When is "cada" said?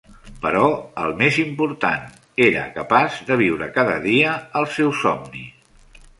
3.77-4.01